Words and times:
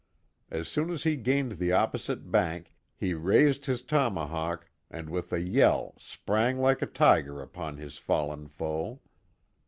As 0.49 0.67
soon 0.67 0.89
as 0.89 1.03
he 1.03 1.15
gained 1.15 1.59
tiie 1.59 1.77
opposite 1.77 2.31
bank, 2.31 2.73
he 2.95 3.13
raised 3.13 3.67
his 3.67 3.83
toma 3.83 4.25
hawk, 4.25 4.67
and 4.89 5.11
with 5.11 5.31
a 5.31 5.41
yell 5.41 5.93
sprang 5.99 6.57
like 6.57 6.81
a 6.81 6.87
tiger 6.87 7.39
upon 7.39 7.77
his 7.77 7.99
fallen 7.99 8.47
foe. 8.47 8.99